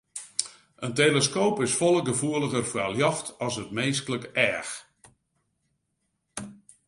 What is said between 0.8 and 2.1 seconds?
In teleskoop is folle